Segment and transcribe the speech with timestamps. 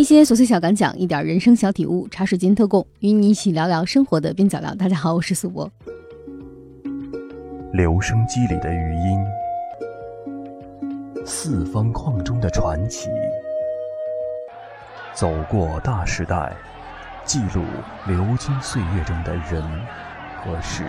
[0.00, 4.74] 一些琐碎小感讲，一点人生小体悟，茶水间特供，与你一起聊聊生活的边角料。
[4.74, 5.70] 大家好，我是苏博。
[7.74, 9.18] 留声机里的余音，
[11.26, 13.10] 四方框中的传奇，
[15.12, 16.56] 走过大时代，
[17.26, 17.62] 记录
[18.06, 19.62] 流金岁月中的人
[20.42, 20.86] 和事。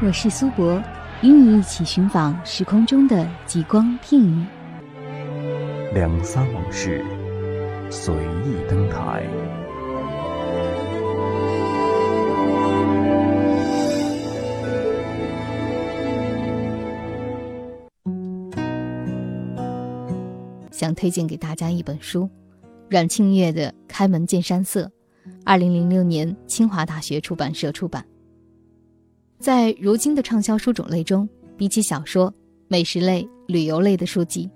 [0.00, 0.82] 我是苏博，
[1.20, 4.42] 与你一起寻访时空中的极光片语。
[5.92, 7.04] 两三往事。
[7.90, 9.26] 随意登台。
[20.70, 22.28] 想推荐给大家一本书，
[22.88, 24.84] 阮庆月的《开门见山色》，
[25.44, 28.04] 二零零六年清华大学出版社出版。
[29.40, 32.32] 在如今的畅销书种类中，比起小说、
[32.68, 34.48] 美食类、旅游类的书籍，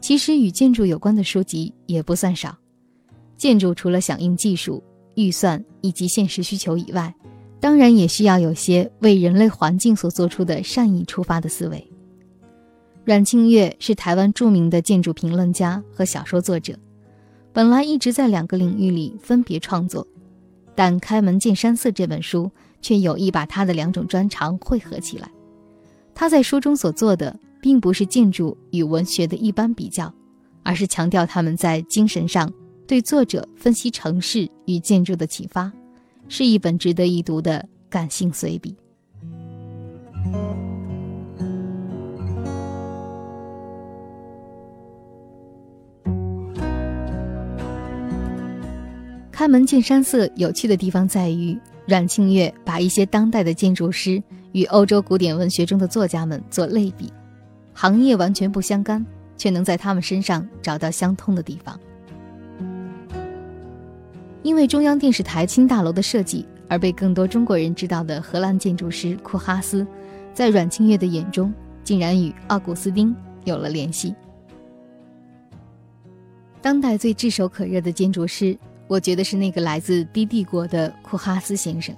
[0.00, 2.54] 其实与建筑有关的书籍也不算少。
[3.42, 4.80] 建筑除了响应技术、
[5.16, 7.12] 预算以及现实需求以外，
[7.58, 11.90] 当然也需要有些为人类环境所做出的善意出发的思维。
[13.02, 16.78] 阮庆月是台湾著名的建筑评论家和小说作者，
[17.52, 20.06] 本来一直在两个领域里分别创作，
[20.76, 22.48] 但《开门见山色》这本书
[22.80, 25.28] 却有意把他的两种专长汇合起来。
[26.14, 30.14] 他在书中所做的，并不是建筑与文学的一般比较，
[30.62, 32.48] 而是强调他们在精神上。
[32.86, 35.72] 对作者分析城市与建筑的启发，
[36.28, 38.76] 是一本值得一读的感性随笔。
[49.30, 57.12] 开门见山色有趣的地方在于，阮庆月把一些当代的建筑师与欧洲古典文学中的作家们做类比，
[57.72, 59.04] 行业完全不相干，
[59.36, 61.76] 却能在他们身上找到相通的地方。
[64.42, 69.86] 因为中央电视台新大楼的设计而被更多中国人知道的荷兰建筑师库哈斯，
[70.34, 71.52] 在阮庆月的眼中，
[71.84, 73.14] 竟然与奥古斯丁
[73.44, 74.14] 有了联系。
[76.60, 78.56] 当代最炙手可热的建筑师，
[78.88, 81.94] 我觉得是那个来自低地国的库哈斯先生。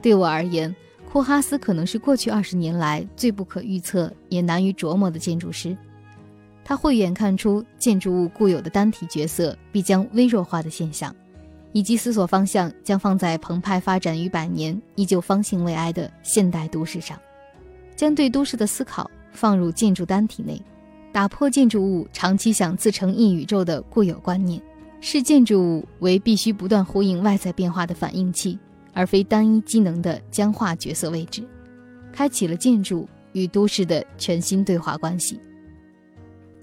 [0.00, 0.74] 对我而言，
[1.10, 5.76] 库哈斯可能是过去二十年来最不可预测也难于琢磨的建筑师。
[6.64, 11.14] 他慧眼看出建筑物固有的单体角色必将微弱化的现象。
[11.72, 17.18] 以及思索方向将放在澎湃发展逾百年、依旧方兴未艾的现代都市上，
[17.96, 20.60] 将对都市的思考放入建筑单体内，
[21.12, 24.60] 打破建筑物长期想自成一宇宙的固有观念，
[25.00, 28.58] 视建筑物为必须不断呼应外在变化的反应器，
[28.92, 31.42] 而非单一机能的僵化角色位置，
[32.12, 35.40] 开启了建筑与都市的全新对话关系。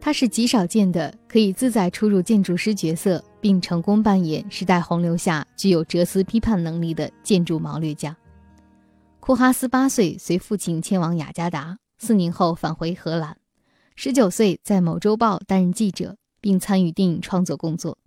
[0.01, 3.21] 他是极少见的可以自在出入建筑师角色。
[3.41, 8.15] 并成功扮演时代洪流下具有哲思批判能力的建筑谋略家。
[9.19, 13.37] 库哈斯八岁随父亲迁往雅加达，四年后返回荷兰。
[13.95, 17.97] 十九岁在某周报担任记者，并参与电影创作工作。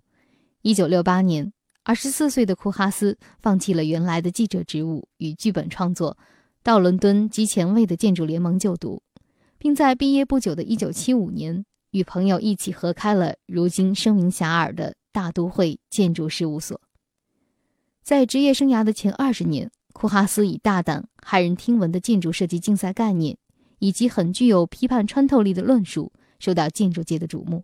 [0.61, 6.17] 一九六八年，二十四岁的库哈斯放弃了原来的记者职务与剧本创作，
[6.63, 9.01] 到伦敦极前卫的建筑联盟就读，
[9.57, 14.95] 并在毕业不久的一九七五年与朋友一起合开了如今声名遐迩的。
[15.13, 16.81] 大都会建筑事务所，
[18.01, 23.37] 在职业生涯的前二十年，库哈斯以大胆、骇人听闻的建筑设计竞赛概念，
[23.77, 27.63] 以及很具有批判穿透力的论述，受到建筑界的瞩目。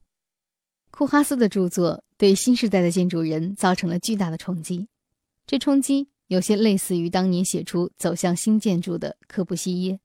[0.92, 4.88] 库哈斯的著作对新时代的建筑人造成了巨大的冲击，
[5.48, 10.00] 这冲击有些类似于当年写出《走向新建筑》的科布西耶。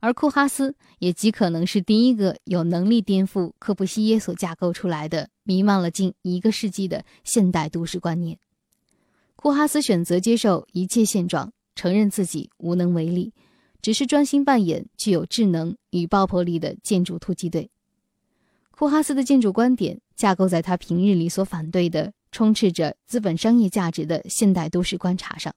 [0.00, 8.38] 而库哈斯也极可能是第一个有能力颠覆科布西耶所架构出来的弥漫了近一个世纪的现代都市观念。
[9.34, 13.32] 库哈斯选择接受一切现状，承认自己无能为力，
[13.80, 17.70] 只是专心扮演具有智能与爆破力的建筑突击队。
[18.70, 25.54] 库哈斯的建筑观点架构在他平日里所反对的充斥着资本商业价值的现代都市观察上。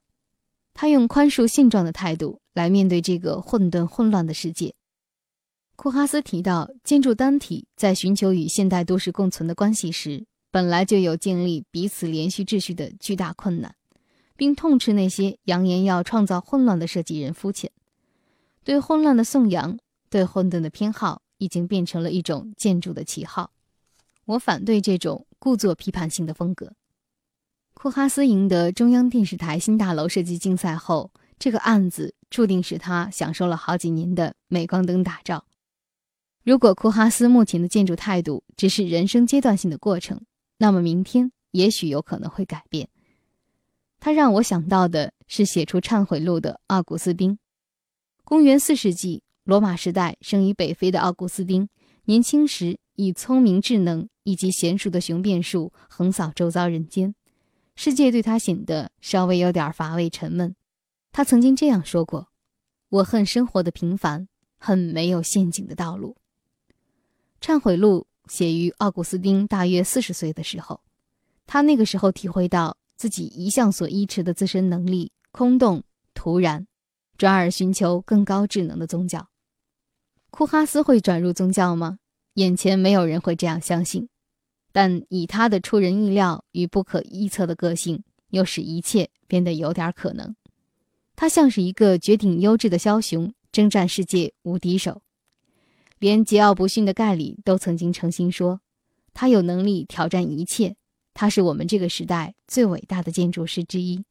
[0.81, 4.73] 他用宽恕现状的态度来面对这个混沌混乱的世界。
[5.75, 13.75] 库哈斯提到，建筑单体在寻求与现代都市共存的关系时，本来就有建立彼此连续秩序的巨大困难，
[14.37, 17.69] 并痛斥那些扬言要创造混乱的设计人肤浅。
[18.63, 19.77] 对混乱的颂扬，
[20.09, 23.51] 对混沌的偏好，已经变成了一种建筑的旗号。
[24.23, 26.71] 我反对这种故作批判性的风格。
[27.81, 35.45] 库哈斯赢得中央电视台新大楼设计竞赛后，这个案子注定使他享受了好几年的镁光灯打照。
[36.43, 40.19] 如果库哈斯目前的建筑态度只是人生阶段性的过程，
[40.57, 42.89] 那么明天也许有可能会改变。
[44.01, 47.39] 他让我想到的是写出《忏悔录》的奥古斯丁。
[48.25, 51.69] 公元四世纪，罗马时代生于北非的奥古斯丁，
[52.03, 57.15] 年轻时以聪明智能以及娴熟的雄辩术横扫周遭人间，
[57.81, 60.53] 世界对他显得稍微有点乏味沉闷。
[61.13, 62.27] 他曾经这样说过
[62.91, 64.27] ：“我恨生活的平凡，
[64.57, 66.17] 恨没有陷阱的道路。”
[67.41, 70.81] 《忏悔录》写于奥古斯丁大约四十岁的时候，
[71.47, 75.81] 他那个时候体会到自己一向所依持的自身能力空洞
[76.13, 76.67] 突然。
[77.17, 79.29] 转而寻求更高智能的宗教，
[80.31, 81.99] 库哈斯会转入宗教吗？
[82.33, 84.09] 眼前没有人会这样相信，
[84.81, 90.33] 但以他的出人意料与不可预测的个性，又使一切变得有点可能。
[91.17, 95.01] 他像是一个绝顶优质的枭雄，征战世界无敌手。
[95.97, 98.61] 连桀骜不驯的盖里都曾经诚心说，
[99.13, 100.77] 他有能力挑战一切，
[101.13, 104.05] 他是我们这个时代最伟大的建筑师之一。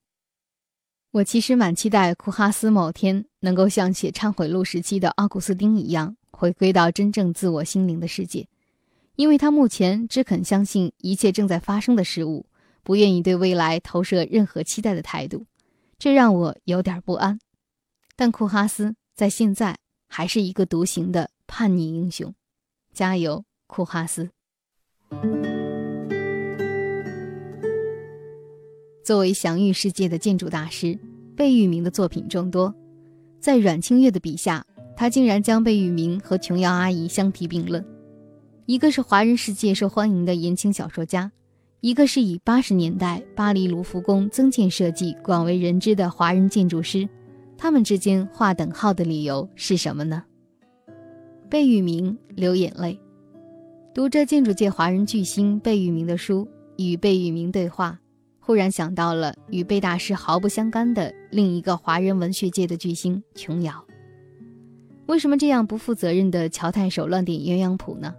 [1.13, 8.47] 我其实蛮期待库哈斯某天能够像写《忏悔录》时期的奥古斯丁一样，回归到真正自我心灵的世界，
[9.19, 12.47] 因为他目前只肯相信一切正在发生的事物，
[12.85, 15.45] 不愿意对未来投射任何期待的态度，
[15.99, 17.41] 这让我有点不安。
[18.15, 19.77] 但库哈斯在现在
[20.07, 22.33] 还是一个独行的叛逆英雄，
[22.95, 24.31] 加油，库哈斯！
[29.05, 30.97] 作为享誉世界的建筑大师，
[31.35, 32.73] 贝聿铭的作品众多。
[33.41, 34.65] 在阮清月的笔下，
[34.97, 37.85] 他竟然将贝聿铭和琼瑶阿姨相提并论。
[38.69, 41.33] 一个是华人世界受欢迎的言情小说家，
[41.81, 47.09] 一个是以八十年代巴黎卢浮宫增建设计广为人知的华人建筑师，
[47.57, 50.23] 他们之间划等号的理由是什么呢？
[51.49, 53.01] 贝聿铭流眼泪，
[53.95, 57.99] 读着建筑界华人巨星贝聿铭的书，与贝聿铭对话。
[58.39, 63.83] 忽然想到了与贝大师毫不相干的另一个华人文学界的巨星琼瑶。
[65.07, 68.15] 为什么这样不负责任的乔太守乱点鸳鸯谱呢？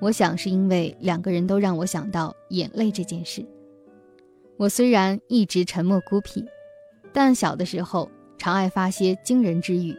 [0.00, 3.44] 我想是因为两个人都让我想到眼泪这件事。
[4.56, 6.44] 我虽然一直沉默孤僻，
[7.12, 9.96] 但小的时候常爱发些惊人之语，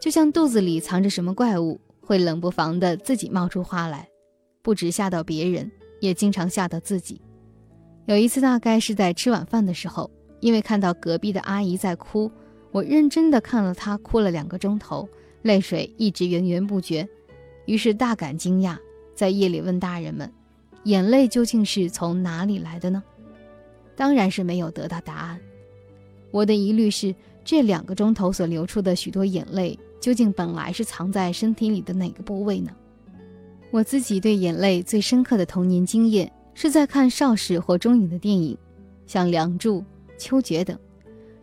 [0.00, 4.08] 就像肚子里藏着什么怪物，会冷不防的自己冒出花来，
[4.62, 5.70] 不止吓到别人，
[6.00, 7.20] 也经常吓到自己。
[8.06, 10.10] 有一次，大概是在吃晚饭的时候，
[10.40, 12.30] 因为看到隔壁的阿姨在哭，
[12.70, 15.08] 我认真的看了她哭了两个钟头，
[15.40, 17.08] 泪水一直源源不绝，
[17.64, 18.76] 于是大感惊讶，
[19.14, 20.30] 在夜里问大人们，
[20.84, 23.02] 眼泪究竟是从哪里来的呢？
[23.96, 25.40] 当然是没有得到答案。
[26.30, 27.14] 我的疑虑是，
[27.44, 32.70] 这两个钟头所流出的许多眼泪，究竟本来是藏在身体里的哪个部位呢？
[33.70, 36.30] 我自己对眼泪最深刻的童年经验。
[36.56, 38.56] 是在看邵氏或中影的电影，
[39.08, 39.78] 像《梁祝》
[40.16, 40.78] 《秋决》等，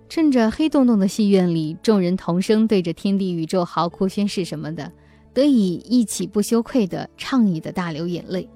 [0.08, 4.90] 趁着黑洞洞的戏院里，众人同声对着天地宇宙嚎哭宣誓什么的，
[5.34, 8.50] 得以一起不羞愧的畅意的大流眼泪。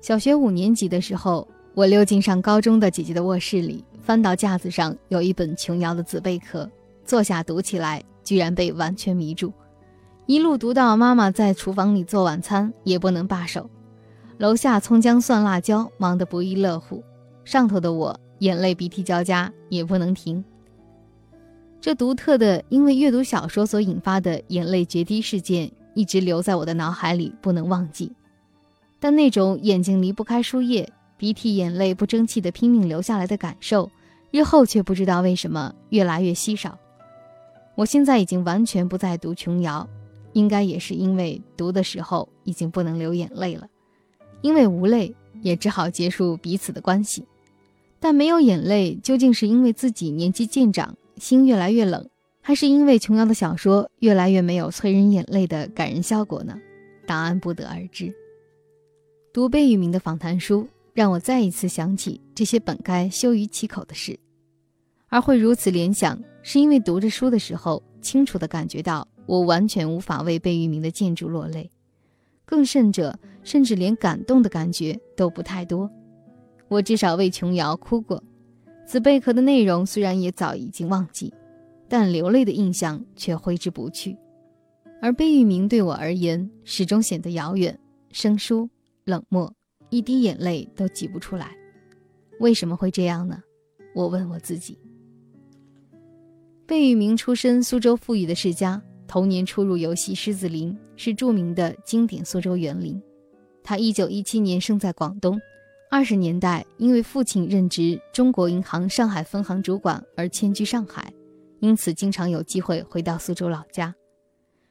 [0.00, 6.64] 小学五年级的时候，我溜进上高中的姐姐的卧室里，翻到架子上有一本琼瑶的《紫贝壳》，
[7.04, 9.52] 坐下读起来，居然被完全迷住，
[10.26, 13.68] 一路读到妈妈在厨房里做晚餐也不能罢手。
[14.38, 17.02] 楼下葱姜蒜辣椒忙得不亦乐乎，
[17.44, 20.44] 上头的我眼泪鼻涕交加也不能停。
[21.86, 28.10] 这独特的因为阅读小说所引发的眼泪决堤事件，一直留在我的脑海里不能忘记。
[28.98, 33.88] 但那种眼睛离不开书页，鼻涕眼泪不争气的拼命流下来的感受，
[34.32, 36.76] 日后却不知道为什么越来越稀少。
[37.76, 39.88] 我现在已经完全不再读琼瑶，
[40.32, 43.68] 应该也是因为读的时候已经不能流眼泪了。
[44.42, 47.24] 因为无泪，也只好结束彼此的关系。
[48.00, 52.08] 但没有眼泪，究竟是因为自己年纪渐长，心越来越冷，
[52.40, 56.58] 还是因为琼瑶的小说越来越没有催人眼泪的感人效果呢？
[57.06, 58.12] 答案不得而知。
[59.32, 64.18] 读贝聿铭的访谈书，让我再一次想起这些本该羞于启口的事，
[65.08, 71.70] 而会如此联想，是因为读着书的时候，清楚地感觉到我完全无法为贝聿铭的建筑落泪。
[72.44, 75.90] 更甚者，甚至连感动的感觉都不太多。
[76.68, 78.22] 我至少为琼瑶哭过，
[78.86, 81.34] 紫贝壳的内容虽然也早已经忘记，
[81.88, 84.16] 但流泪的印象却挥之不去。
[85.02, 87.78] 而贝聿铭对我而言，始终显得遥远、
[88.12, 88.70] 生疏、
[89.04, 89.52] 冷漠，
[89.90, 91.50] 一滴眼泪都挤不出来。
[92.38, 93.42] 为什么会这样呢？
[93.92, 94.78] 我问我自己。
[96.64, 98.80] 贝聿铭出身苏州富裕的世家。
[99.08, 103.00] 童年出入游戏狮子林，是著名的经典苏州园林。
[103.62, 105.40] 他一九一七年生在广东，
[105.96, 111.10] 二十年代，因为父亲任职中国银行上海分行主管而迁居上海，
[111.60, 113.94] 因此经常有机会回到苏州老家。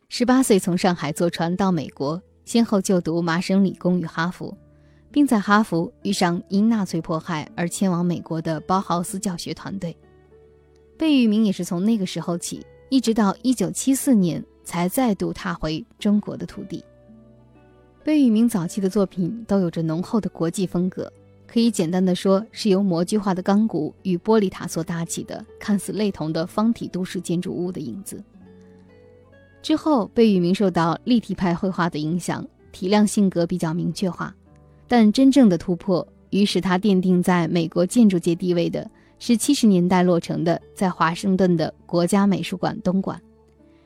[0.08, 4.56] 十八岁从上海坐船到美国，先后就读麻省理工与哈佛，
[5.12, 9.98] 并在哈佛遇上因纳粹迫害而迁往美国的包豪斯教学团队。
[10.96, 16.86] 贝聿铭也是从那个时候起，一直到一九七四年才再度踏回中国的土地。
[18.06, 21.12] 贝聿铭早期的作品都有着浓厚的国际风格，
[21.48, 28.24] 可以简单的说是由模具化的钢骨与玻璃塔所搭起的看似类同的方体都市建筑物的影子。
[29.64, 34.36] 之后，贝聿铭受到立体派绘画的影响，体量性格比较明确化，
[34.88, 43.20] 但真正的突破与使他奠定在美国建筑界地位的是七十年代落成的在华盛顿的国家美术馆东馆。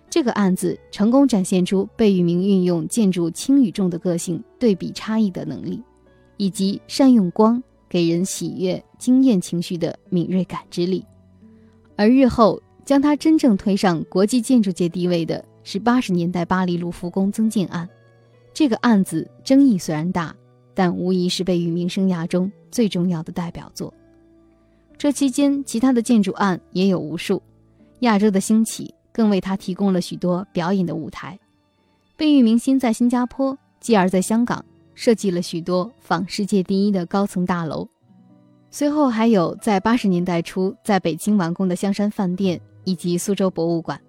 [0.10, 5.82] 这个案子成功展现出贝聿铭运用建筑轻与重的个性对比差异的能力，
[6.38, 11.06] 以及善用光给人喜悦、惊艳情绪的敏锐感知力。
[11.96, 17.88] 而日后将他真正推上国际建筑界地位的是八十年代巴黎卢浮宫增建案。
[18.52, 20.36] 这个案子争议虽然大，
[20.74, 23.94] 但无疑是贝聿铭生涯中最重要的代表作。
[24.98, 27.42] 这期间，其他的建筑案也有无数。
[28.00, 28.92] 亚洲的兴起。
[29.12, 31.40] 更为他提供了许多表演的舞台。
[32.16, 37.88] 贝聿铭先在新加坡，继而在香港设计了许多仿世界第一的高层大楼，
[38.70, 44.02] 随后还有在八十年代初在北京完工的香山饭店以及苏州博物馆。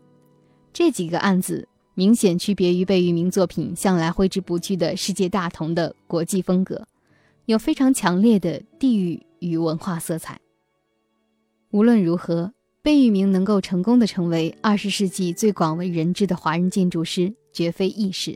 [0.73, 6.87] 这几个案子明显区别于贝聿铭作品向来挥之不去的世界大同的国际风格，
[7.47, 10.40] 有非常强烈的地域与文化色彩。
[11.71, 12.52] 无论如何。
[12.83, 18.35] 贝聿铭能够成功的成为二十世纪最广为人知的华人建筑师，绝非易事。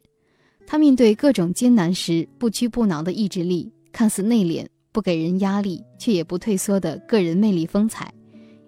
[0.67, 8.13] 他面对各种艰难时不屈不挠的意志力，看似内敛不给人压力却也不退缩的个人魅力风采，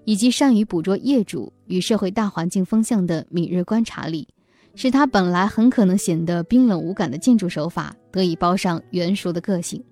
[0.06, 4.26] 以及善于捕捉业主与社会大环境风向的敏锐观察力，
[4.74, 9.84] 使他本来很可能显得冰冷无感的建筑手法得以包上圆熟的个性，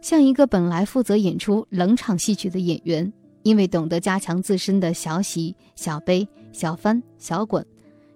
[0.00, 3.12] 像一个本来负责演出冷场戏曲的演员。
[3.42, 7.64] 因为懂得加强自身的小喜、小悲、小翻、小滚，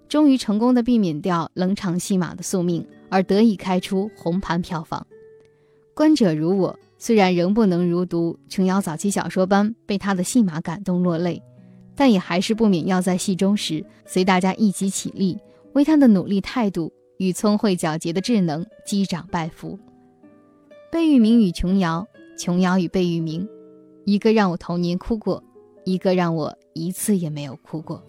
[0.09, 5.07] 终于成功的避免掉冷场戏码的宿命，而得以开出红盘票房。
[5.95, 11.41] 观者如我，虽然仍不能如读琼瑶早期小说般被他的戏码感动落泪，
[11.95, 15.39] 但也还是不免要在戏中时随大家一起起立，
[15.73, 19.79] 为他的努力态度与聪慧皎洁的智能击掌拜服。
[20.91, 23.49] 贝聿铭与琼瑶，琼瑶与贝聿铭。
[24.05, 25.43] 一个让我童年哭过，
[25.85, 28.03] 一个让我一次也没有哭过。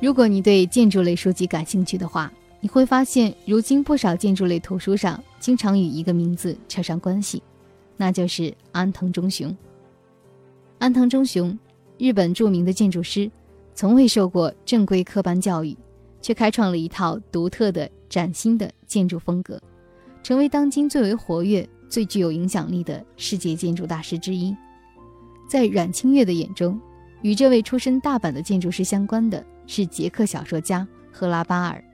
[0.00, 7.40] 如果你对建筑类书籍感兴趣的话，你会发现，如今不少建筑类图书上经常与一个名字扯上关系，
[7.96, 9.56] 那就是安藤忠雄。
[10.78, 11.56] 安藤忠雄，
[11.98, 13.30] 日本著名的建筑师，
[13.72, 15.76] 从未受过正规科班教育。
[16.22, 19.60] 却开创了一套独特的、崭新的建筑风格，
[20.22, 24.56] 成为当今最为活跃、最具有影响力的世界建筑大师之一。
[25.48, 26.80] 在阮清月的眼中，
[27.20, 31.84] 与这位出身大阪的建筑师相关的是捷克小说家赫拉巴尔。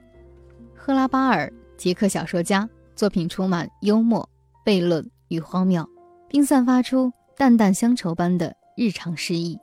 [0.73, 4.29] 赫拉巴尔，捷克小说家，作品充满幽默、
[4.63, 5.85] 悖论与荒谬，
[6.29, 9.59] 并散发出淡淡乡愁般的日常诗意。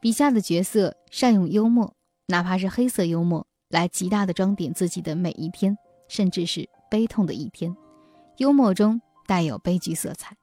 [0.00, 1.94] 笔下的角色善用幽默，
[2.26, 3.46] 哪怕是黑色幽默。
[3.72, 5.76] 来极大的装点自己的每一天，
[6.06, 7.74] 甚至是悲痛的一天，
[8.36, 10.36] 幽默中带有悲剧色彩。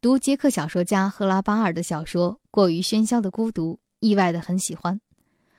[0.00, 4.98] 读捷克小说家赫拉巴尔的小说，过于喧嚣的孤独，意外的很喜欢。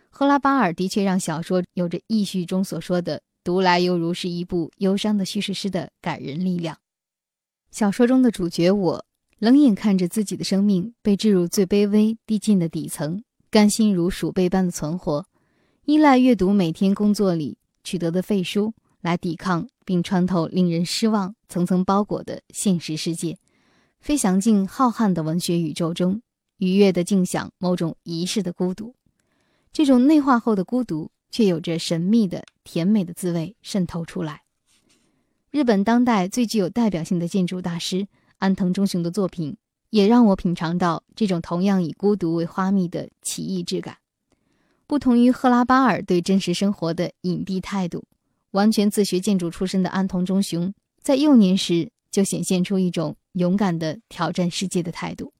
[0.09, 6.75] 赫拉巴尔的确让小说有着意序中所说的“读来犹如是一部忧伤的叙事诗”的感人力量。
[7.69, 9.05] 小说中的主角我，
[9.37, 15.27] 冷眼看着自己的生命被置入最卑微递进的底层，甘心如鼠辈般的存活。
[15.85, 23.37] 依赖阅读每天工作里取得的废书来抵抗并穿透令人失望层层包裹的现实世界，
[23.99, 26.23] 飞翔进浩瀚的文学宇宙中，
[26.57, 28.95] 愉悦地静享某种仪式的孤独。
[29.71, 34.41] 这种内化后的孤独，却有着神秘的甜美的滋味渗透出来。
[35.51, 38.07] 日本当代最具有代表性的建筑大师
[38.39, 39.55] 安藤忠雄的作品，
[39.91, 43.97] 也让我品尝到这种同样以孤独为花蜜的奇异质感。
[44.87, 48.03] 不同于赫拉巴尔对真实生活的隐蔽态度，
[48.51, 55.33] 完全自学建筑出身的安藤忠雄，在幼年时就显现出一种勇敢的挑战世界的态度。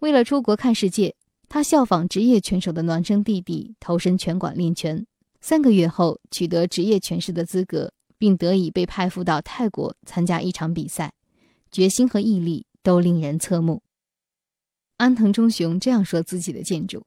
[0.00, 1.14] 为了出国看世界，
[1.48, 5.06] 他效仿职业拳手的孪生弟弟，投身拳馆练拳，
[5.40, 11.12] 三个月后取得职业拳师的资格，并得以被派赴到泰国参加一场比赛，
[11.70, 13.82] 决心和毅力都令人侧目。
[14.96, 17.04] 安藤忠雄这样说自己的建筑：“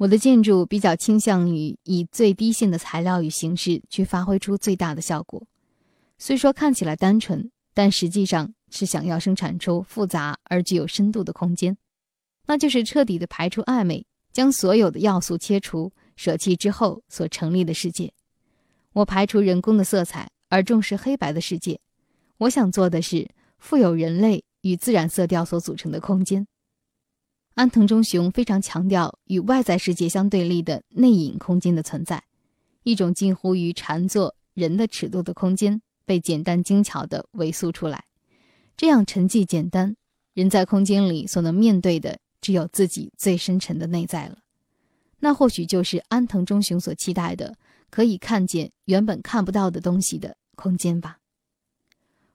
[0.00, 5.46] 我的建筑比较倾向于以最低限的材料与形式去发挥出最大的效果。
[6.16, 11.76] 虽说看起来单纯，但实际上是想要生产出复杂而具有深度的空间。
[12.46, 18.10] 那就是彻底的排除暧昧，将所有的要素切除、舍弃之后所成立的世界。
[18.94, 21.78] 我排除人工的色彩，而重视黑白的世界。
[22.38, 23.28] 我想做的是
[23.58, 26.46] 富有人类与自然色调所组成的空间。”
[27.54, 32.22] 安藤忠雄非常强调与外在世界相对立的内隐空间的存在，
[32.84, 38.04] 一种近乎于禅坐人的尺度的空间被简单精巧地围塑出来。
[38.76, 39.94] 这样沉寂简单，
[40.32, 44.38] 人在空间里所能面对的只有自己最深沉的内在了。
[45.18, 47.54] 那或许就是安藤忠雄所期待的，
[47.90, 51.18] 可以看见原本看不到的东西的空间吧。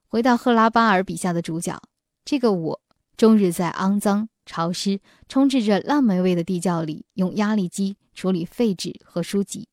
[0.08, 1.82] 回到赫拉巴尔笔下的主角，
[2.24, 2.82] 这个我
[3.18, 4.30] 终日在肮脏。
[4.48, 9.68] 潮湿、充斥着烂霉味的地窖里，用压力机处理废纸和书籍，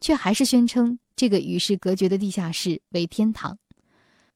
[0.00, 3.58] 却还是宣称这个与世隔绝的地下室为天堂。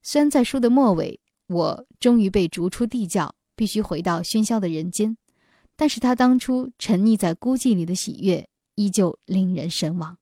[0.03, 5.15] 虽然在书的末尾，我终于被逐出地窖，必须回到喧嚣的人间，
[5.77, 10.17] 但是他当初沉溺在孤寂里的喜悦，依旧令人神往。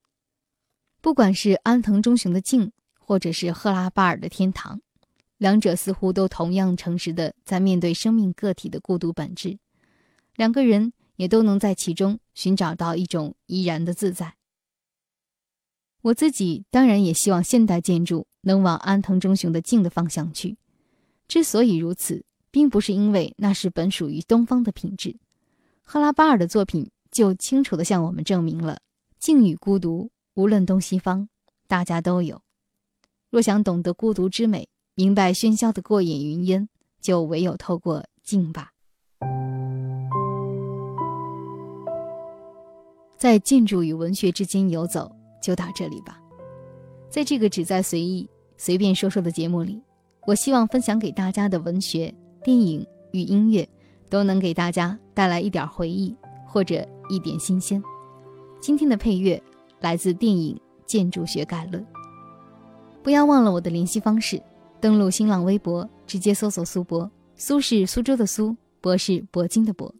[1.02, 4.82] 不管是安藤忠雄的静，或者是赫拉巴尔的天堂。
[5.38, 9.60] 两者似乎都同样诚实的在面对生命个体的孤独本质，
[10.36, 14.36] 两个人也都能在其中寻找到一种怡然的自在。
[16.02, 20.58] 我自己当然也希望现代建筑能往安藤忠雄的静的方向去。
[21.28, 25.18] 之所以如此，并不是因为那是本属于东方的品质，
[25.84, 28.80] 赫拉巴尔的作品就清楚地向我们证明了
[29.20, 31.28] 静与孤独，无论东西方，
[31.68, 32.42] 大家都有。
[33.30, 34.70] 若想懂得孤独之美，
[35.00, 36.68] 明白喧嚣的过眼云烟，
[37.00, 38.72] 就唯有透过静吧。
[43.16, 46.20] 在建筑与文学之间游走，就到这里吧。
[47.12, 49.80] 在这个只在随意随便说说的节目里，
[50.26, 52.12] 我希望分享给大家的文学、
[52.44, 53.70] 电影与音乐，
[54.10, 56.16] 都能给大家带来一点回忆
[56.48, 57.80] 或者一点新鲜。
[58.60, 59.40] 今天的配乐
[59.80, 60.56] 来自电影
[60.88, 61.84] 《建筑学概论》。
[63.04, 64.42] 不要忘了我的联系方式。
[64.80, 69.92] 登录新浪微博，直接搜索“苏博”，苏是苏州的苏，博是铂金的铂。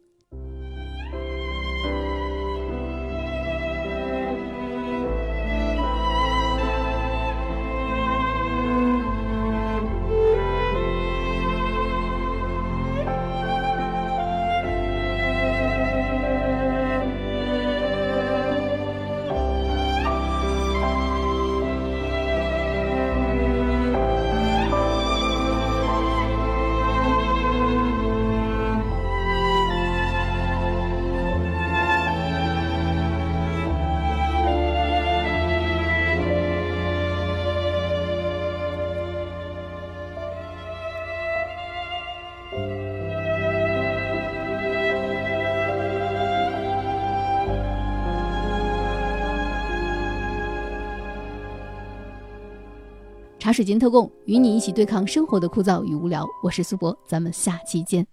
[53.48, 56.22] 茶水间特供，与你一起对抗生活的枯燥与无聊。
[56.42, 58.06] 我是苏博，咱们下期见。